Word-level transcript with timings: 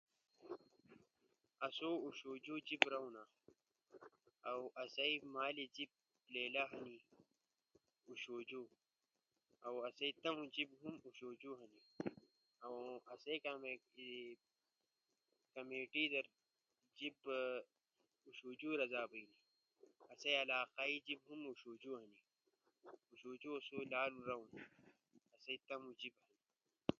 آسو 1.65 1.89
اُݜوجو 2.05 2.55
جیِب 2.67 2.81
رؤنا۔ 2.93 3.23
اؤ 4.49 4.61
آسئی 4.83 5.15
مالے 5.33 5.65
جیب 5.75 5.91
لیلا 6.33 6.63
ہنی۔ 6.71 6.97
اوݜوجو۔ 8.07 8.61
اؤ 9.65 9.75
آسئی 9.87 10.11
تمو 10.21 10.43
جیب 10.53 10.69
ہم 10.81 10.95
اوݜوجو 11.05 11.51
ہنی۔ 11.61 11.81
اؤ 12.65 12.75
آسئی 13.13 13.37
کمیونٹئی 15.53 16.05
در 16.13 16.25
جیب 16.97 17.15
اوݜوجو 18.25 18.69
رزا 18.81 19.03
بئینا۔ 19.11 19.35
آسئی 20.11 20.33
علاقائی 20.43 20.95
جیب 21.05 21.19
ہم 21.29 21.41
اوݜوجو 21.49 21.93
ہنی، 22.01 22.19
اوݜوجو 23.09 23.51
لالو 23.91 24.17
رزا 24.21 24.35
بئینا 24.49 25.37
کے 25.43 25.53
تمو 25.67 25.91
جیب 25.99 26.13
ہنی۔ 26.21 26.29